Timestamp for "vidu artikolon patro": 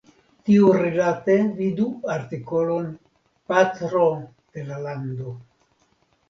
1.59-4.07